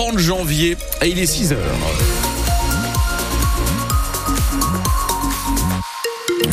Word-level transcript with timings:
30 0.00 0.18
janvier 0.18 0.78
et 1.02 1.08
il 1.08 1.18
est 1.18 1.26
6 1.26 1.52
heures. 1.52 1.60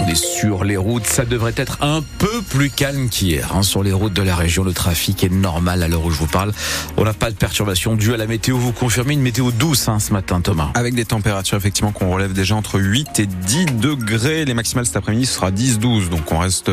On 0.07 0.09
est 0.09 0.15
sur 0.15 0.63
les 0.63 0.77
routes, 0.77 1.05
ça 1.05 1.25
devrait 1.25 1.53
être 1.57 1.79
un 1.81 2.01
peu 2.17 2.41
plus 2.41 2.69
calme 2.69 3.09
qu'hier. 3.09 3.53
Hein. 3.53 3.61
Sur 3.61 3.83
les 3.83 3.91
routes 3.91 4.13
de 4.13 4.21
la 4.21 4.37
région, 4.37 4.63
le 4.63 4.71
trafic 4.71 5.21
est 5.25 5.29
normal 5.29 5.83
à 5.83 5.89
l'heure 5.89 6.05
où 6.05 6.11
je 6.11 6.17
vous 6.17 6.27
parle. 6.27 6.53
On 6.95 7.03
n'a 7.03 7.13
pas 7.13 7.29
de 7.29 7.35
perturbation 7.35 7.95
due 7.95 8.13
à 8.13 8.17
la 8.17 8.25
météo. 8.25 8.57
Vous 8.57 8.71
confirmez 8.71 9.15
une 9.15 9.21
météo 9.21 9.51
douce 9.51 9.89
hein, 9.89 9.99
ce 9.99 10.13
matin, 10.13 10.39
Thomas 10.39 10.71
Avec 10.75 10.95
des 10.95 11.03
températures 11.03 11.57
effectivement 11.57 11.91
qu'on 11.91 12.09
relève 12.09 12.31
déjà 12.31 12.55
entre 12.55 12.79
8 12.79 13.19
et 13.19 13.25
10 13.25 13.65
degrés. 13.65 14.45
Les 14.45 14.53
maximales 14.53 14.85
cet 14.85 14.95
après-midi, 14.95 15.25
ce 15.25 15.33
sera 15.33 15.51
10-12. 15.51 16.07
Donc 16.07 16.31
on 16.31 16.37
reste 16.37 16.71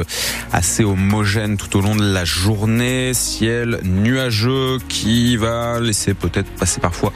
assez 0.53 0.85
homogène 0.85 1.57
tout 1.57 1.77
au 1.77 1.81
long 1.81 1.97
de 1.97 2.05
la 2.05 2.25
journée. 2.25 3.15
Ciel 3.15 3.81
nuageux 3.83 4.79
qui 4.89 5.37
va 5.37 5.81
laisser 5.81 6.15
peut-être 6.15 6.51
passer 6.51 6.79
parfois 6.79 7.13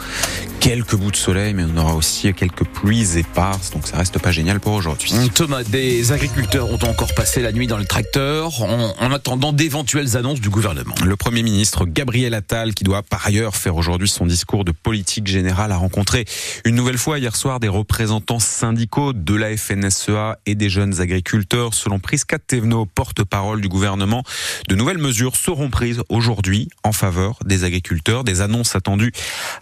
quelques 0.59 0.97
bouts 0.97 1.11
de 1.11 1.17
soleil, 1.17 1.55
mais 1.55 1.65
on 1.73 1.77
aura 1.79 1.95
aussi 1.95 2.33
quelques 2.35 2.65
pluies 2.65 3.19
éparses, 3.19 3.71
donc 3.71 3.87
ça 3.87 3.97
reste 3.97 4.19
pas 4.19 4.33
génial 4.33 4.61
pour 4.61 4.73
aujourd'hui. 4.73 5.13
Thomas, 5.35 5.63
des 5.63 6.08
agriculteurs 6.13 6.71
ont 6.71 6.89
encore 6.89 7.13
passé 7.15 7.43
la 7.43 7.53
nuit 7.53 7.67
dans 7.67 7.77
le 7.77 7.85
tracteur 7.85 8.63
en, 8.63 8.95
en 8.99 9.13
attendant 9.13 9.53
d'éventuelles 9.53 10.17
annonces 10.17 10.41
du 10.41 10.49
gouvernement. 10.49 10.95
Le 11.05 11.17
Premier 11.17 11.43
ministre 11.43 11.85
Gabriel 11.85 12.35
Attal, 12.35 12.73
qui 12.73 12.85
doit 12.85 13.03
par 13.03 13.27
ailleurs 13.27 13.57
faire 13.57 13.77
aujourd'hui 13.77 14.09
son 14.09 14.25
discours 14.25 14.65
de 14.65 14.73
politique 14.73 15.27
générale, 15.27 15.73
a 15.73 15.77
rencontré 15.77 16.25
une 16.65 16.77
nouvelle 16.77 16.99
fois 16.99 17.19
hier 17.19 17.37
soir 17.37 17.61
des 17.61 17.69
représentants 17.69 18.39
syndicaux 18.39 19.13
de 19.13 19.35
la 19.35 19.57
FNSEA 19.57 20.39
et 20.47 20.55
des 20.55 20.71
jeunes 20.71 21.01
agriculteurs. 21.01 21.75
Selon 21.75 21.99
Prisca 21.99 22.39
Thévenot, 22.39 22.87
porte-parole 22.87 23.61
du 23.61 23.69
gouvernement, 23.69 24.23
de 24.69 24.75
nouvelles 24.75 24.99
mesures 24.99 25.37
seront 25.37 25.69
prises 25.69 26.03
aujourd'hui 26.09 26.69
en 26.85 26.93
faveur 26.93 27.39
des 27.45 27.65
agriculteurs, 27.65 28.25
des 28.25 28.41
annonces 28.41 28.77
attendues 28.77 29.13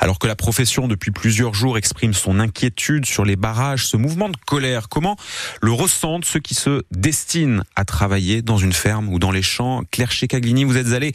alors 0.00 0.18
que 0.18 0.26
la 0.26 0.36
profession 0.36 0.86
depuis 0.86 1.10
plusieurs 1.10 1.54
jours 1.54 1.78
exprime 1.78 2.14
son 2.14 2.38
inquiétude 2.38 3.06
sur 3.06 3.24
les 3.24 3.36
barrages, 3.36 3.86
ce 3.86 3.96
mouvement 3.96 4.28
de 4.28 4.36
colère. 4.46 4.88
Comment 4.88 5.16
le 5.60 5.72
ressentent 5.72 6.24
ceux 6.36 6.40
qui 6.40 6.54
se 6.54 6.82
destinent 6.90 7.62
à 7.76 7.86
travailler 7.86 8.42
dans 8.42 8.58
une 8.58 8.74
ferme 8.74 9.08
ou 9.08 9.18
dans 9.18 9.30
les 9.30 9.40
champs 9.40 9.84
Claire 9.90 10.12
Checaglini, 10.12 10.64
vous 10.64 10.76
êtes 10.76 10.92
allé 10.92 11.12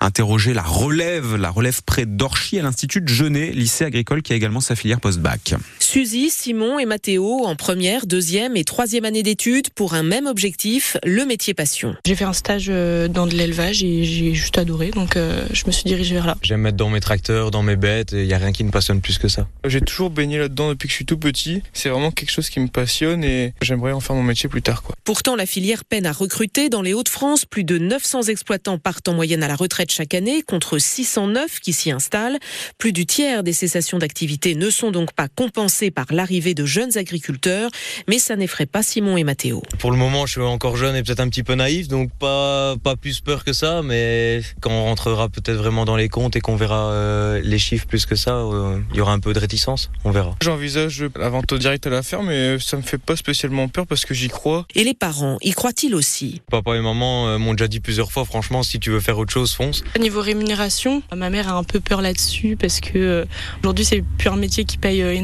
interroger 0.00 0.52
la 0.52 0.62
relève, 0.62 1.36
la 1.36 1.50
relève 1.50 1.80
près 1.84 2.06
d'Orchy 2.06 2.58
à 2.58 2.64
l'Institut 2.64 3.00
de 3.00 3.06
Genet, 3.06 3.52
lycée 3.52 3.84
agricole 3.84 4.22
qui 4.22 4.32
a 4.32 4.36
également 4.36 4.58
sa 4.58 4.74
filière 4.74 4.98
post-bac. 4.98 5.54
Suzy, 5.94 6.28
Simon 6.28 6.80
et 6.80 6.86
Mathéo 6.86 7.44
en 7.44 7.54
première, 7.54 8.08
deuxième 8.08 8.56
et 8.56 8.64
troisième 8.64 9.04
année 9.04 9.22
d'études 9.22 9.70
pour 9.70 9.94
un 9.94 10.02
même 10.02 10.26
objectif, 10.26 10.96
le 11.04 11.24
métier 11.24 11.54
passion. 11.54 11.94
J'ai 12.04 12.16
fait 12.16 12.24
un 12.24 12.32
stage 12.32 12.66
euh, 12.68 13.06
dans 13.06 13.28
de 13.28 13.34
l'élevage 13.36 13.84
et 13.84 14.02
j'ai 14.02 14.34
juste 14.34 14.58
adoré, 14.58 14.90
donc 14.90 15.16
euh, 15.16 15.46
je 15.52 15.62
me 15.68 15.70
suis 15.70 15.84
dirigée 15.84 16.16
vers 16.16 16.26
là. 16.26 16.36
J'aime 16.42 16.62
mettre 16.62 16.76
dans 16.76 16.90
mes 16.90 16.98
tracteurs, 16.98 17.52
dans 17.52 17.62
mes 17.62 17.76
bêtes, 17.76 18.10
il 18.10 18.26
n'y 18.26 18.34
a 18.34 18.38
rien 18.38 18.50
qui 18.50 18.64
me 18.64 18.72
passionne 18.72 19.00
plus 19.00 19.18
que 19.18 19.28
ça. 19.28 19.46
J'ai 19.64 19.80
toujours 19.80 20.10
baigné 20.10 20.36
là-dedans 20.36 20.70
depuis 20.70 20.88
que 20.88 20.90
je 20.90 20.96
suis 20.96 21.06
tout 21.06 21.16
petit. 21.16 21.62
C'est 21.72 21.90
vraiment 21.90 22.10
quelque 22.10 22.32
chose 22.32 22.50
qui 22.50 22.58
me 22.58 22.66
passionne 22.66 23.22
et 23.22 23.54
j'aimerais 23.62 23.92
en 23.92 24.00
faire 24.00 24.16
mon 24.16 24.24
métier 24.24 24.48
plus 24.48 24.62
tard. 24.62 24.82
Quoi. 24.82 24.96
Pourtant, 25.04 25.36
la 25.36 25.46
filière 25.46 25.84
peine 25.84 26.06
à 26.06 26.12
recruter. 26.12 26.70
Dans 26.70 26.82
les 26.82 26.92
Hauts-de-France, 26.92 27.44
plus 27.44 27.62
de 27.62 27.78
900 27.78 28.22
exploitants 28.22 28.78
partent 28.78 29.06
en 29.06 29.14
moyenne 29.14 29.44
à 29.44 29.48
la 29.48 29.54
retraite 29.54 29.92
chaque 29.92 30.14
année, 30.14 30.42
contre 30.42 30.78
609 30.78 31.60
qui 31.60 31.72
s'y 31.72 31.92
installent. 31.92 32.40
Plus 32.78 32.90
du 32.90 33.06
tiers 33.06 33.44
des 33.44 33.52
cessations 33.52 33.98
d'activité 33.98 34.56
ne 34.56 34.70
sont 34.70 34.90
donc 34.90 35.12
pas 35.12 35.28
compensées 35.28 35.83
par 35.90 36.06
l'arrivée 36.10 36.54
de 36.54 36.64
jeunes 36.64 36.96
agriculteurs, 36.96 37.70
mais 38.08 38.18
ça 38.18 38.36
n'effraie 38.36 38.66
pas 38.66 38.82
Simon 38.82 39.16
et 39.16 39.24
Mathéo. 39.24 39.62
Pour 39.78 39.90
le 39.90 39.96
moment, 39.96 40.26
je 40.26 40.32
suis 40.32 40.40
encore 40.40 40.76
jeune 40.76 40.96
et 40.96 41.02
peut-être 41.02 41.20
un 41.20 41.28
petit 41.28 41.42
peu 41.42 41.54
naïf, 41.54 41.88
donc 41.88 42.10
pas, 42.18 42.76
pas 42.82 42.96
plus 42.96 43.20
peur 43.20 43.44
que 43.44 43.52
ça, 43.52 43.82
mais 43.82 44.42
quand 44.60 44.70
on 44.70 44.84
rentrera 44.84 45.28
peut-être 45.28 45.56
vraiment 45.56 45.84
dans 45.84 45.96
les 45.96 46.08
comptes 46.08 46.36
et 46.36 46.40
qu'on 46.40 46.56
verra 46.56 46.90
euh, 46.90 47.40
les 47.42 47.58
chiffres 47.58 47.86
plus 47.86 48.06
que 48.06 48.16
ça, 48.16 48.36
euh, 48.36 48.80
il 48.92 48.98
y 48.98 49.00
aura 49.00 49.12
un 49.12 49.20
peu 49.20 49.32
de 49.32 49.38
réticence, 49.38 49.90
on 50.04 50.10
verra. 50.10 50.34
J'envisage 50.42 51.04
la 51.16 51.28
vente 51.28 51.52
au 51.52 51.58
direct 51.58 51.86
à 51.86 51.90
la 51.90 52.02
ferme, 52.02 52.28
mais 52.28 52.58
ça 52.58 52.76
me 52.76 52.82
fait 52.82 52.98
pas 52.98 53.16
spécialement 53.16 53.68
peur 53.68 53.86
parce 53.86 54.04
que 54.04 54.14
j'y 54.14 54.28
crois. 54.28 54.66
Et 54.74 54.84
les 54.84 54.94
parents, 54.94 55.38
y 55.42 55.52
croient-ils 55.52 55.94
aussi? 55.94 56.42
Papa 56.50 56.76
et 56.76 56.80
maman 56.80 57.28
euh, 57.28 57.38
m'ont 57.38 57.52
déjà 57.52 57.68
dit 57.68 57.80
plusieurs 57.80 58.12
fois, 58.12 58.24
franchement, 58.24 58.62
si 58.62 58.78
tu 58.78 58.90
veux 58.90 59.00
faire 59.00 59.18
autre 59.18 59.32
chose, 59.32 59.54
fonce. 59.54 59.82
Au 59.96 59.98
niveau 59.98 60.20
rémunération, 60.20 61.02
ma 61.14 61.30
mère 61.30 61.48
a 61.48 61.52
un 61.56 61.64
peu 61.64 61.80
peur 61.80 62.02
là-dessus 62.02 62.56
parce 62.56 62.80
que 62.80 62.98
euh, 62.98 63.24
aujourd'hui 63.62 63.84
c'est 63.84 64.02
plus 64.18 64.28
un 64.28 64.36
métier 64.36 64.64
qui 64.64 64.78
paye 64.78 65.02
euh, 65.02 65.14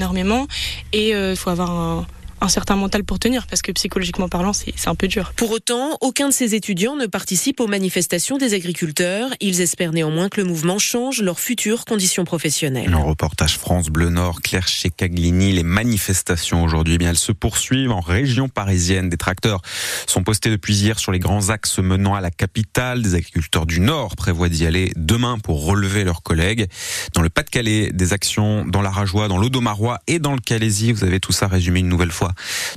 et 0.93 1.11
il 1.11 1.37
faut 1.37 1.51
avoir 1.51 1.71
un 1.71 2.07
un 2.41 2.49
certain 2.49 2.77
mental 2.77 3.05
pour 3.05 3.19
tenir, 3.19 3.47
parce 3.47 3.63
que 3.63 3.73
psychologiquement 3.73 4.29
parlant, 4.29 4.53
c'est 4.53 4.75
un 4.87 4.95
peu 4.95 5.09
dur. 5.09 5.33
Pour 5.37 5.51
autant, 5.51 5.99
aucun 6.01 6.29
de 6.29 6.33
ces 6.33 6.55
étudiants 6.55 6.97
ne 6.97 7.07
participe 7.07 7.61
aux 7.61 7.67
manifestations 7.67 8.39
des 8.39 8.55
agriculteurs. 8.55 9.31
Ils 9.41 9.61
espèrent 9.61 9.93
néanmoins 9.93 10.29
que 10.29 10.41
le 10.41 10.47
mouvement 10.47 10.79
change 10.79 11.21
leurs 11.23 11.41
futures 11.41 11.85
conditions 11.85 12.25
professionnelles. 12.25 12.93
Un 12.93 12.99
reportage 12.99 13.59
France 13.59 13.89
Bleu 13.89 14.09
Nord, 14.09 14.41
Claire 14.41 14.69
Checaglini, 14.69 15.53
les 15.53 15.63
manifestations 15.63 16.65
aujourd'hui, 16.65 16.95
eh 16.95 16.99
bien 16.99 17.11
elles 17.11 17.19
se 17.19 17.33
poursuivent 17.33 17.93
en 17.93 18.01
région 18.01 18.49
parisienne. 18.49 19.09
Des 19.09 19.17
tracteurs 19.17 19.61
sont 20.07 20.23
postés 20.23 20.51
depuis 20.51 20.75
hier 20.75 20.99
sur 20.99 21.13
les 21.13 21.19
grands 21.19 21.51
axes 21.51 21.79
menant 21.79 22.15
à 22.15 22.21
la 22.21 22.31
capitale. 22.31 23.03
Des 23.03 23.15
agriculteurs 23.15 23.67
du 23.67 23.81
Nord 23.81 24.17
prévoient 24.17 24.49
d'y 24.49 24.67
aller 24.67 24.93
demain 24.97 25.39
pour 25.39 25.65
relever 25.65 26.05
leurs 26.05 26.23
collègues. 26.23 26.69
Dans 27.15 27.23
le 27.23 27.29
Pas-de-Calais, 27.29 27.91
des 27.93 28.13
actions 28.13 28.65
dans 28.67 28.83
la 28.83 28.91
Rajoie, 28.91 29.29
dans 29.29 29.39
l'Audomarois 29.39 29.99
et 30.07 30.19
dans 30.19 30.33
le 30.33 30.41
Calaisie. 30.41 30.93
Vous 30.93 31.05
avez 31.05 31.21
tout 31.21 31.33
ça 31.33 31.47
résumé 31.47 31.81
une 31.81 31.89
nouvelle 31.89 32.11
fois 32.11 32.30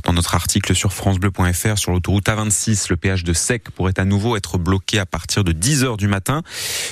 dans 0.04 0.14
notre 0.14 0.36
article 0.36 0.76
sur 0.76 0.94
francebleu.fr 0.94 1.78
sur 1.78 1.92
l'autoroute 1.92 2.28
A26. 2.28 2.88
Le 2.90 2.98
péage 2.98 3.24
de 3.24 3.34
Sec 3.34 3.70
pourrait 3.72 4.00
à 4.00 4.06
nouveau 4.06 4.36
être 4.36 4.58
bloqué 4.58 5.00
à 5.00 5.06
partir 5.06 5.44
de 5.44 5.52
10 5.52 5.84
heures 5.84 5.98
du 5.98 6.08
matin. 6.08 6.42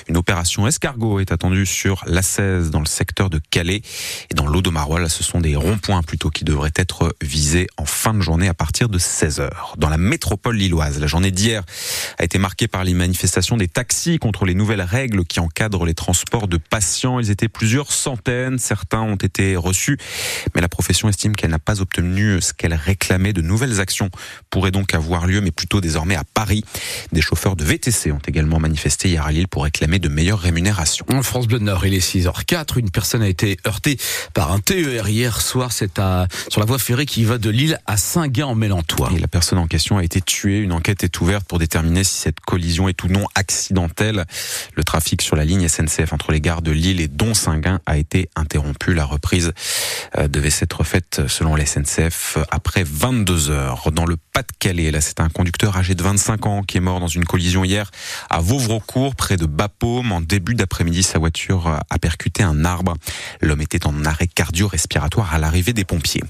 Une 0.07 0.17
opération 0.17 0.67
escargot 0.67 1.19
est 1.19 1.31
attendue 1.31 1.65
sur 1.65 2.03
l'A16 2.05 2.69
dans 2.69 2.79
le 2.79 2.85
secteur 2.85 3.29
de 3.29 3.39
Calais 3.49 3.81
et 4.29 4.33
dans 4.35 4.47
l'Audomarois. 4.47 4.99
Là, 4.99 5.09
ce 5.09 5.23
sont 5.23 5.39
des 5.39 5.55
ronds-points 5.55 6.03
plutôt 6.03 6.29
qui 6.29 6.43
devraient 6.43 6.73
être 6.75 7.15
visés 7.21 7.67
en 7.77 7.85
fin 7.85 8.13
de 8.13 8.21
journée 8.21 8.47
à 8.47 8.53
partir 8.53 8.89
de 8.89 8.97
16 8.97 9.39
heures. 9.39 9.75
Dans 9.77 9.89
la 9.89 9.97
métropole 9.97 10.55
lilloise, 10.55 10.99
la 10.99 11.07
journée 11.07 11.31
d'hier 11.31 11.63
a 12.17 12.23
été 12.23 12.37
marquée 12.37 12.67
par 12.67 12.83
les 12.83 12.93
manifestations 12.93 13.57
des 13.57 13.67
taxis 13.67 14.19
contre 14.19 14.45
les 14.45 14.53
nouvelles 14.53 14.81
règles 14.81 15.25
qui 15.25 15.39
encadrent 15.39 15.85
les 15.85 15.93
transports 15.93 16.47
de 16.47 16.57
patients. 16.57 17.19
Ils 17.19 17.31
étaient 17.31 17.49
plusieurs 17.49 17.91
centaines. 17.91 18.59
Certains 18.59 19.01
ont 19.01 19.15
été 19.15 19.55
reçus, 19.55 19.97
mais 20.55 20.61
la 20.61 20.69
profession 20.69 21.09
estime 21.09 21.35
qu'elle 21.35 21.51
n'a 21.51 21.59
pas 21.59 21.81
obtenu 21.81 22.41
qu'elle 22.53 22.73
réclamait. 22.73 23.33
De 23.33 23.41
nouvelles 23.41 23.79
actions 23.79 24.09
pourraient 24.49 24.71
donc 24.71 24.93
avoir 24.93 25.27
lieu, 25.27 25.41
mais 25.41 25.51
plutôt 25.51 25.81
désormais 25.81 26.15
à 26.15 26.23
Paris. 26.23 26.63
Des 27.11 27.21
chauffeurs 27.21 27.55
de 27.55 27.63
VTC 27.63 28.11
ont 28.11 28.21
également 28.27 28.59
manifesté 28.59 29.09
hier 29.09 29.25
à 29.25 29.31
Lille 29.31 29.47
pour 29.47 29.63
réclamer 29.63 29.99
de 29.99 30.09
meilleures 30.09 30.39
rémunérations. 30.39 31.05
En 31.09 31.23
France 31.23 31.47
Bleu 31.47 31.59
Nord, 31.59 31.85
il 31.85 31.93
est 31.93 31.99
6h04. 31.99 32.79
Une 32.79 32.91
personne 32.91 33.21
a 33.21 33.27
été 33.27 33.57
heurtée 33.67 33.97
par 34.33 34.51
un 34.51 34.59
TER 34.59 35.07
hier 35.07 35.41
soir. 35.41 35.71
C'est 35.71 35.99
à, 35.99 36.27
sur 36.49 36.59
la 36.59 36.65
voie 36.65 36.79
ferrée 36.79 37.05
qui 37.05 37.23
va 37.23 37.37
de 37.37 37.49
Lille 37.49 37.79
à 37.85 37.97
Saint-Gain-en-Mélantois. 37.97 39.11
Et 39.15 39.19
la 39.19 39.27
personne 39.27 39.57
en 39.57 39.67
question 39.67 39.97
a 39.97 40.03
été 40.03 40.21
tuée. 40.21 40.59
Une 40.59 40.71
enquête 40.71 41.03
est 41.03 41.21
ouverte 41.21 41.45
pour 41.45 41.59
déterminer 41.59 42.03
si 42.03 42.19
cette 42.19 42.39
collision 42.39 42.87
est 42.89 43.03
ou 43.03 43.07
non 43.07 43.25
accidentelle. 43.35 44.25
Le 44.75 44.83
trafic 44.83 45.21
sur 45.21 45.35
la 45.35 45.45
ligne 45.45 45.67
SNCF 45.67 46.13
entre 46.13 46.31
les 46.31 46.41
gares 46.41 46.61
de 46.61 46.71
Lille 46.71 47.01
et 47.01 47.07
Don-Saint-Gain 47.07 47.79
a 47.85 47.97
été 47.97 48.29
interrompu. 48.35 48.93
La 48.93 49.05
reprise 49.05 49.53
euh, 50.17 50.27
devait 50.27 50.49
s'être 50.49 50.83
faite 50.83 51.21
selon 51.27 51.55
la 51.55 51.65
SNCF 51.65 52.37
après 52.51 52.83
22 52.83 53.49
heures. 53.49 53.91
Dans 53.91 54.05
le 54.05 54.17
Pas-de-Calais, 54.33 54.91
là, 54.91 55.01
c'est 55.01 55.19
un 55.19 55.29
conducteur 55.29 55.77
âgé 55.77 55.95
de 55.95 56.03
25 56.03 56.45
ans 56.45 56.63
qui 56.63 56.77
est 56.77 56.81
mort 56.81 56.99
dans 56.99 57.07
une 57.07 57.25
collision 57.25 57.63
hier 57.63 57.91
à 58.29 58.39
Vauvrecourt, 58.39 59.15
près 59.15 59.37
de 59.37 59.45
Bapaume. 59.45 60.11
En 60.11 60.21
début 60.21 60.55
d'après-midi, 60.55 61.03
sa 61.03 61.19
voiture 61.19 61.67
a 61.67 61.99
percuté 61.99 62.43
un 62.43 62.65
arbre. 62.65 62.95
L'homme 63.41 63.61
était 63.61 63.85
en 63.85 64.05
arrêt 64.05 64.27
cardio-respiratoire 64.27 65.33
à 65.33 65.39
l'arrivée 65.39 65.73
des 65.73 65.85
pompiers. 65.85 66.23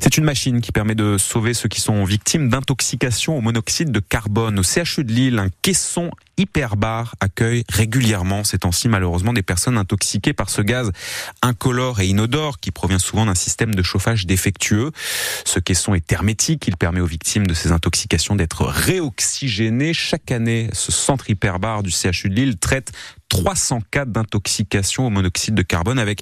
C'est 0.00 0.16
une 0.16 0.24
machine 0.24 0.60
qui 0.60 0.72
permet 0.72 0.94
de 0.94 1.18
sauver 1.18 1.54
ceux 1.54 1.68
qui 1.68 1.80
sont 1.80 2.04
victimes 2.04 2.48
d'intoxication 2.48 3.36
au 3.36 3.40
monoxyde 3.40 3.90
de 3.90 4.00
carbone. 4.00 4.58
Au 4.58 4.62
CHU 4.62 5.04
de 5.04 5.12
Lille, 5.12 5.38
un 5.38 5.48
caisson 5.62 6.10
hyperbar 6.38 7.14
accueille 7.20 7.64
régulièrement 7.68 8.44
ces 8.44 8.58
temps-ci 8.58 8.88
malheureusement 8.88 9.32
des 9.32 9.42
personnes 9.42 9.76
intoxiquées 9.76 10.32
par 10.32 10.48
ce 10.48 10.62
gaz 10.62 10.92
incolore 11.42 12.00
et 12.00 12.06
inodore 12.06 12.58
qui 12.58 12.70
provient 12.70 12.98
souvent 12.98 13.26
d'un 13.26 13.34
système 13.34 13.74
de 13.74 13.82
chauffage 13.82 14.26
défectueux. 14.26 14.92
Ce 15.44 15.60
caisson 15.60 15.94
est 15.94 16.10
hermétique, 16.12 16.66
il 16.66 16.76
permet 16.76 17.00
aux 17.00 17.06
victimes 17.06 17.46
de 17.46 17.54
ces 17.54 17.72
intoxications 17.72 18.36
d'être 18.36 18.64
réoxygénées. 18.64 19.92
Chaque 19.92 20.30
année, 20.30 20.70
ce 20.72 20.92
centre 20.92 21.28
hyperbar 21.30 21.82
du 21.82 21.90
CHU 21.90 22.28
de 22.28 22.34
Lille 22.34 22.56
traite 22.56 22.92
300 23.28 23.80
cas 23.90 24.04
d'intoxication 24.04 25.06
au 25.06 25.10
monoxyde 25.10 25.54
de 25.54 25.62
carbone 25.62 25.98
avec 25.98 26.20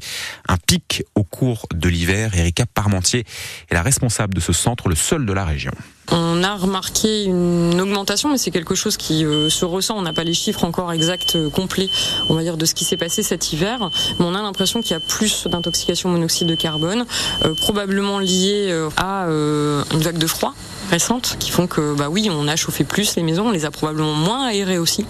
un 0.49 0.57
pic 0.57 1.05
au 1.15 1.25
cours 1.25 1.67
de 1.75 1.89
l'hiver. 1.89 2.37
Erika 2.37 2.67
Parmentier 2.67 3.25
est 3.71 3.75
la 3.75 3.83
responsable 3.83 4.35
de 4.35 4.41
ce 4.41 4.53
centre, 4.53 4.89
le 4.89 4.97
seul 4.97 5.27
de 5.27 5.33
la 5.33 5.45
région. 5.45 5.73
On 6.13 6.45
a 6.45 6.55
remarqué 6.55 7.25
une 7.25 7.81
augmentation, 7.81 8.31
mais 8.31 8.39
c'est 8.39 8.51
quelque 8.51 8.75
chose 8.75 8.97
qui 8.97 9.25
euh, 9.25 9.51
se 9.51 9.65
ressent. 9.65 9.97
On 9.97 10.03
n'a 10.03 10.13
pas 10.13 10.23
les 10.23 10.35
chiffres 10.35 10.65
encore 10.65 10.93
exacts, 10.93 11.35
euh, 11.35 11.51
complets, 11.51 11.89
on 12.29 12.35
va 12.35 12.43
dire, 12.43 12.57
de 12.57 12.65
ce 12.65 12.75
qui 12.75 12.85
s'est 12.85 12.97
passé 12.97 13.23
cet 13.23 13.53
hiver. 13.53 13.91
Mais 14.19 14.25
on 14.25 14.35
a 14.35 14.43
l'impression 14.43 14.83
qu'il 14.83 14.93
y 14.93 14.95
a 14.95 15.01
plus 15.01 15.47
d'intoxication 15.49 16.11
au 16.11 16.13
monoxyde 16.13 16.47
de 16.47 16.55
carbone, 16.55 17.07
euh, 17.45 17.55
probablement 17.55 18.19
liée 18.19 18.73
à 18.97 19.27
une 19.27 20.01
vague 20.01 20.19
de 20.19 20.27
froid 20.27 20.55
récente 20.91 21.37
qui 21.41 21.51
font 21.51 21.67
que 21.67 21.95
bah 21.95 22.09
oui 22.09 22.29
on 22.31 22.47
a 22.47 22.55
chauffé 22.55 22.85
plus 22.85 23.17
les 23.17 23.23
maisons 23.23 23.49
on 23.49 23.51
les 23.51 23.65
a 23.65 23.71
probablement 23.71 24.13
moins 24.13 24.47
aérées 24.47 24.79
aussi 24.79 25.05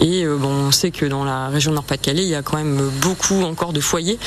et 0.00 0.24
bon 0.26 0.48
on 0.48 0.70
sait 0.70 0.90
que 0.90 1.04
dans 1.04 1.24
la 1.24 1.29
la 1.30 1.48
région 1.48 1.72
Nord-Pas-de-Calais, 1.72 2.22
il 2.22 2.28
y 2.28 2.34
a 2.34 2.42
quand 2.42 2.56
même 2.56 2.80
beaucoup 3.00 3.42
encore 3.42 3.72
de 3.72 3.80
foyers 3.80 4.18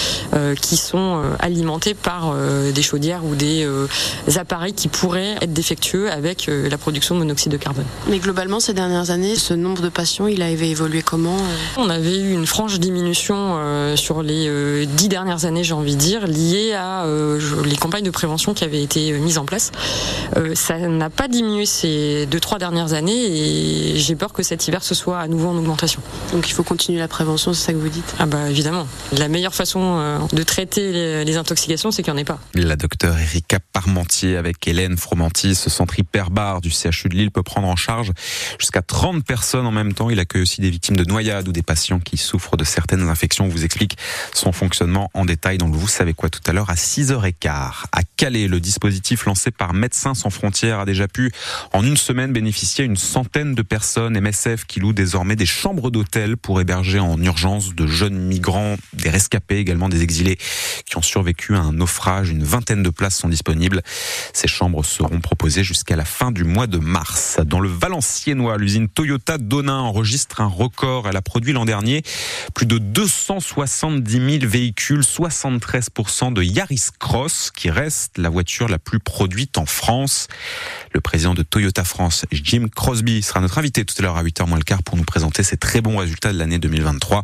qui 0.61 0.77
sont 0.77 1.21
alimentés 1.39 1.93
par 1.93 2.33
des 2.73 2.81
chaudières 2.81 3.25
ou 3.25 3.35
des 3.35 3.67
appareils 4.37 4.73
qui 4.73 4.87
pourraient 4.87 5.35
être 5.41 5.53
défectueux 5.53 6.09
avec 6.11 6.49
la 6.49 6.77
production 6.77 7.15
de 7.15 7.19
monoxyde 7.19 7.51
de 7.51 7.57
carbone. 7.57 7.85
Mais 8.07 8.19
globalement, 8.19 8.59
ces 8.59 8.73
dernières 8.73 9.11
années, 9.11 9.35
ce 9.35 9.53
nombre 9.53 9.81
de 9.81 9.89
patients, 9.89 10.27
il 10.27 10.41
a 10.41 10.49
évolué 10.49 11.01
comment 11.01 11.37
On 11.77 11.89
avait 11.89 12.17
eu 12.17 12.31
une 12.31 12.45
franche 12.45 12.79
diminution 12.79 13.95
sur 13.95 14.23
les 14.23 14.85
dix 14.85 15.09
dernières 15.09 15.45
années, 15.45 15.63
j'ai 15.63 15.73
envie 15.73 15.95
de 15.95 15.99
dire, 16.01 16.27
liée 16.27 16.73
à 16.73 17.05
les 17.65 17.75
campagnes 17.75 18.05
de 18.05 18.11
prévention 18.11 18.53
qui 18.53 18.63
avaient 18.63 18.83
été 18.83 19.11
mises 19.13 19.37
en 19.37 19.45
place. 19.45 19.71
ça 20.55 20.77
n'a 20.77 21.09
pas 21.09 21.27
diminué 21.27 21.65
ces 21.65 22.25
deux, 22.27 22.39
trois 22.39 22.59
dernières 22.59 22.93
années 22.93 23.25
et 23.25 23.99
j'ai 23.99 24.15
peur 24.15 24.33
que 24.33 24.43
cet 24.43 24.67
hiver 24.67 24.83
ce 24.83 24.95
soit 24.95 25.19
à 25.19 25.27
nouveau 25.27 25.49
en 25.49 25.57
augmentation. 25.57 26.01
Donc 26.31 26.49
il 26.49 26.53
faut 26.53 26.63
continuer 26.63 26.92
la 26.97 27.07
prévention, 27.07 27.53
c'est 27.53 27.67
ça 27.67 27.73
que 27.73 27.77
vous 27.77 27.89
dites? 27.89 28.15
Ah 28.19 28.25
bah 28.25 28.49
évidemment. 28.49 28.87
La 29.17 29.27
meilleure 29.27 29.55
façon 29.55 29.99
euh, 29.99 30.19
de 30.31 30.43
traiter 30.43 31.23
les 31.23 31.37
intoxications, 31.37 31.91
c'est 31.91 32.03
qu'il 32.03 32.13
n'y 32.13 32.19
en 32.19 32.21
ait 32.21 32.25
pas. 32.25 32.39
La 32.55 32.75
docteure 32.75 33.17
Erika 33.17 33.59
Parmentier 33.59 34.37
avec 34.37 34.67
Hélène 34.67 34.97
Fromanti, 34.97 35.55
ce 35.55 35.69
centre 35.69 35.97
hyperbar 35.97 36.61
du 36.61 36.69
CHU 36.69 37.09
de 37.09 37.15
Lille 37.15 37.31
peut 37.31 37.43
prendre 37.43 37.67
en 37.67 37.75
charge 37.75 38.11
jusqu'à 38.59 38.81
30 38.81 39.25
personnes 39.25 39.65
en 39.65 39.71
même 39.71 39.93
temps. 39.93 40.09
Il 40.09 40.19
accueille 40.19 40.41
aussi 40.41 40.61
des 40.61 40.69
victimes 40.69 40.95
de 40.95 41.05
noyades 41.05 41.47
ou 41.47 41.51
des 41.51 41.61
patients 41.63 41.99
qui 41.99 42.17
souffrent 42.17 42.57
de 42.57 42.63
certaines 42.63 43.07
infections. 43.09 43.45
On 43.45 43.49
vous 43.49 43.65
explique 43.65 43.97
son 44.33 44.51
fonctionnement 44.51 45.09
en 45.13 45.25
détail. 45.25 45.57
Donc 45.57 45.73
vous 45.73 45.87
savez 45.87 46.13
quoi 46.13 46.29
tout 46.29 46.41
à 46.45 46.53
l'heure 46.53 46.69
à 46.69 46.75
6h15 46.75 47.43
à 47.49 48.01
Calais. 48.17 48.47
Le 48.47 48.59
dispositif 48.59 49.25
lancé 49.25 49.51
par 49.51 49.73
Médecins 49.73 50.13
sans 50.13 50.29
frontières 50.29 50.79
a 50.79 50.85
déjà 50.85 51.07
pu 51.07 51.31
en 51.71 51.83
une 51.83 51.97
semaine 51.97 52.33
bénéficier 52.33 52.83
à 52.83 52.85
une 52.85 52.97
centaine 52.97 53.55
de 53.55 53.61
personnes. 53.61 54.19
MSF 54.19 54.65
qui 54.65 54.79
loue 54.79 54.93
désormais 54.93 55.35
des 55.35 55.45
chambres 55.45 55.91
d'hôtel 55.91 56.37
pour 56.37 56.61
héberger 56.61 56.82
en 56.99 57.21
urgence 57.21 57.75
de 57.75 57.87
jeunes 57.87 58.17
migrants, 58.17 58.75
des 58.93 59.09
rescapés 59.09 59.57
également, 59.57 59.89
des 59.89 60.03
exilés 60.03 60.37
qui 60.85 60.97
ont 60.97 61.01
survécu 61.01 61.55
à 61.55 61.59
un 61.59 61.73
naufrage. 61.73 62.29
Une 62.29 62.43
vingtaine 62.43 62.83
de 62.83 62.89
places 62.89 63.17
sont 63.17 63.29
disponibles. 63.29 63.81
Ces 64.33 64.47
chambres 64.47 64.83
seront 64.83 65.19
proposées 65.19 65.63
jusqu'à 65.63 65.95
la 65.95 66.05
fin 66.05 66.31
du 66.31 66.43
mois 66.43 66.67
de 66.67 66.77
mars. 66.77 67.39
Dans 67.45 67.59
le 67.59 67.69
Valenciennois, 67.69 68.57
l'usine 68.57 68.89
Toyota 68.89 69.37
Donin 69.37 69.79
enregistre 69.79 70.41
un 70.41 70.47
record. 70.47 71.07
Elle 71.07 71.17
a 71.17 71.21
produit 71.21 71.53
l'an 71.53 71.65
dernier 71.65 72.03
plus 72.53 72.65
de 72.65 72.77
270 72.77 74.39
000 74.39 74.51
véhicules, 74.51 75.01
73% 75.01 76.33
de 76.33 76.43
Yaris 76.43 76.87
Cross, 76.99 77.51
qui 77.55 77.69
reste 77.69 78.17
la 78.17 78.29
voiture 78.29 78.67
la 78.67 78.79
plus 78.79 78.99
produite 78.99 79.57
en 79.57 79.65
France. 79.65 80.27
Le 80.91 81.01
président 81.01 81.33
de 81.33 81.43
Toyota 81.43 81.83
France, 81.83 82.25
Jim 82.31 82.67
Crosby, 82.73 83.23
sera 83.23 83.39
notre 83.39 83.57
invité 83.57 83.85
tout 83.85 83.95
à 83.99 84.01
l'heure 84.01 84.17
à 84.17 84.23
8h 84.23 84.47
moins 84.47 84.57
le 84.57 84.63
quart 84.63 84.83
pour 84.83 84.97
nous 84.97 85.03
présenter 85.03 85.43
ses 85.43 85.57
très 85.57 85.81
bons 85.81 85.97
résultats 85.97 86.33
de 86.33 86.37
l'année 86.37 86.59
2023. 86.73 87.23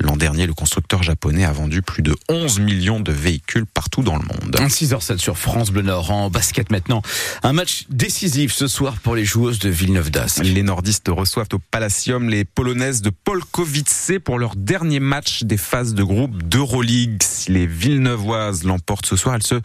L'an 0.00 0.16
dernier, 0.16 0.46
le 0.46 0.54
constructeur 0.54 1.02
japonais 1.02 1.44
a 1.44 1.52
vendu 1.52 1.82
plus 1.82 2.02
de 2.02 2.14
11 2.28 2.60
millions 2.60 3.00
de 3.00 3.12
véhicules 3.12 3.66
partout 3.66 4.02
dans 4.02 4.16
le 4.16 4.22
monde. 4.24 4.56
6h07 4.68 5.18
sur 5.18 5.38
France 5.38 5.70
Bleu 5.70 5.82
Nord 5.82 6.10
en 6.10 6.30
basket 6.30 6.70
maintenant. 6.70 7.02
Un 7.42 7.52
match 7.52 7.84
décisif 7.88 8.52
ce 8.52 8.68
soir 8.68 8.96
pour 8.96 9.14
les 9.14 9.24
joueuses 9.24 9.58
de 9.58 9.70
Villeneuve 9.70 10.10
d'Ascq. 10.10 10.44
Les 10.44 10.62
nordistes 10.62 11.08
reçoivent 11.08 11.48
au 11.52 11.58
Palacium 11.58 12.28
les 12.28 12.44
polonaises 12.44 13.02
de 13.02 13.10
Polkowice 13.10 14.12
pour 14.24 14.38
leur 14.38 14.56
dernier 14.56 15.00
match 15.00 15.44
des 15.44 15.56
phases 15.56 15.94
de 15.94 16.02
groupe 16.02 16.42
d'Euroleague. 16.42 17.22
Si 17.22 17.52
les 17.52 17.66
Villeneuvoises 17.66 18.64
l'emportent 18.64 19.06
ce 19.06 19.16
soir, 19.16 19.34
elles 19.34 19.42
se 19.42 19.60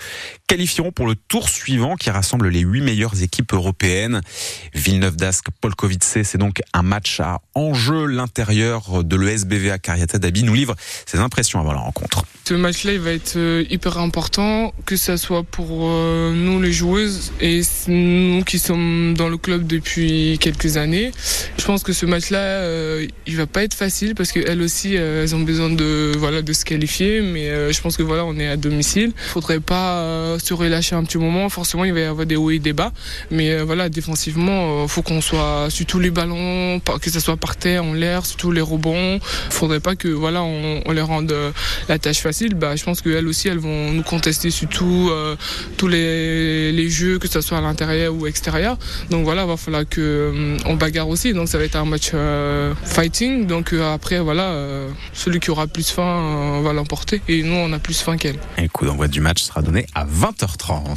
qualifieront 0.47 0.91
pour 0.91 1.07
le 1.07 1.15
tour 1.15 1.49
suivant 1.49 1.95
qui 1.95 2.09
rassemble 2.09 2.49
les 2.49 2.61
huit 2.61 2.81
meilleures 2.81 3.15
équipes 3.15 3.33
équipe 3.33 3.53
européenne. 3.53 4.21
Villeneuve 4.75 5.15
d'Ascq, 5.15 5.47
Polkowice, 5.59 6.19
c'est 6.23 6.37
donc 6.37 6.61
un 6.73 6.83
match 6.83 7.19
à 7.19 7.41
enjeu. 7.55 8.05
L'intérieur 8.05 9.03
de 9.03 9.12
l'ESBVA 9.15 9.79
Cariata 9.79 10.17
Dabi 10.17 10.43
nous 10.43 10.53
livre 10.53 10.75
ses 11.05 11.19
impressions 11.19 11.59
avant 11.59 11.73
la 11.73 11.79
rencontre. 11.79 12.23
Ce 12.45 12.53
match-là, 12.53 12.91
il 12.91 12.99
va 12.99 13.11
être 13.11 13.37
euh, 13.37 13.63
hyper 13.69 13.97
important, 13.97 14.73
que 14.85 14.97
ce 14.97 15.15
soit 15.15 15.43
pour 15.43 15.87
euh, 15.87 16.33
nous 16.35 16.61
les 16.61 16.73
joueuses 16.73 17.31
et 17.39 17.61
nous 17.87 18.43
qui 18.43 18.59
sommes 18.59 19.13
dans 19.15 19.29
le 19.29 19.37
club 19.37 19.65
depuis 19.65 20.37
quelques 20.41 20.75
années. 20.75 21.13
Je 21.57 21.63
pense 21.63 21.83
que 21.83 21.93
ce 21.93 22.05
match-là, 22.05 22.39
euh, 22.39 23.07
il 23.27 23.37
va 23.37 23.47
pas 23.47 23.63
être 23.63 23.73
facile 23.73 24.13
parce 24.13 24.33
qu'elles 24.33 24.61
aussi, 24.61 24.95
elles 24.95 25.33
ont 25.33 25.39
besoin 25.39 25.69
de 25.69 26.11
voilà 26.17 26.41
de 26.41 26.51
se 26.51 26.65
qualifier. 26.65 27.21
Mais 27.21 27.71
je 27.71 27.81
pense 27.81 27.95
que 27.95 28.03
voilà, 28.03 28.25
on 28.25 28.37
est 28.37 28.47
à 28.47 28.57
domicile. 28.57 29.13
Il 29.15 29.29
faudrait 29.29 29.61
pas 29.61 30.37
se 30.37 30.53
relâcher 30.53 30.97
un 30.97 31.05
petit 31.05 31.17
moment. 31.17 31.47
Forcément, 31.47 31.85
il 31.85 31.93
va 31.93 32.01
y 32.01 32.03
avoir 32.03 32.25
des 32.25 32.35
hauts 32.35 32.51
et 32.51 32.59
des 32.59 32.73
bas. 32.73 32.91
Mais 33.31 33.61
voilà, 33.61 33.87
défensivement, 33.87 34.85
faut 34.89 35.01
qu'on 35.01 35.21
soit 35.21 35.69
sur 35.69 35.85
tous 35.85 35.99
les 35.99 36.11
ballons, 36.11 36.81
que 37.01 37.09
ce 37.09 37.19
soit 37.21 37.37
par 37.37 37.55
terre, 37.55 37.85
en 37.85 37.93
l'air, 37.93 38.25
sur 38.25 38.35
tous 38.35 38.51
les 38.51 38.61
rebonds. 38.61 39.02
Faudrait 39.49 39.79
pas 39.79 39.95
que 39.95 40.07
voilà, 40.07 40.43
on, 40.43 40.81
on 40.85 40.91
leur 40.91 41.07
rende 41.07 41.33
la 41.89 41.99
tâche 41.99 42.19
facile 42.19 42.53
bah, 42.53 42.75
je 42.75 42.83
pense 42.83 43.01
qu'elles 43.01 43.27
aussi, 43.27 43.47
elles 43.47 43.59
vont 43.59 43.91
nous 43.91 44.03
contester 44.03 44.51
sur 44.51 44.67
euh, 44.81 45.35
tous 45.77 45.87
les, 45.87 46.89
jeux, 46.89 47.19
que 47.19 47.27
ce 47.27 47.41
soit 47.41 47.57
à 47.57 47.61
l'intérieur 47.61 48.13
ou 48.13 48.27
extérieur. 48.27 48.77
Donc 49.09 49.23
voilà, 49.23 49.43
il 49.43 49.47
va 49.47 49.57
falloir 49.57 49.83
qu'on 49.83 49.99
euh, 49.99 50.57
on 50.65 50.75
bagarre 50.75 51.09
aussi. 51.09 51.33
Donc 51.33 51.47
ça 51.47 51.57
va 51.57 51.63
être 51.63 51.75
un 51.75 51.85
match 51.85 52.11
euh, 52.13 52.73
fighting. 52.83 53.47
Donc 53.47 53.73
après, 53.73 54.19
voilà, 54.19 54.55
celui 55.13 55.39
qui 55.39 55.51
aura 55.51 55.67
plus 55.67 55.89
faim 55.89 56.61
va 56.61 56.73
l'emporter. 56.73 57.21
Et 57.27 57.43
nous, 57.43 57.55
on 57.55 57.71
a 57.73 57.79
plus 57.79 58.01
faim 58.01 58.17
qu'elle. 58.17 58.37
Un 58.57 58.67
coup 58.67 58.85
d'envoi 58.85 59.07
du 59.07 59.21
match 59.21 59.41
sera 59.41 59.61
donné 59.61 59.85
à 59.93 60.05
20h30. 60.05 60.95